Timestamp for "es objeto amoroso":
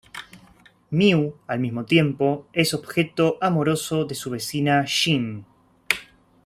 2.53-4.03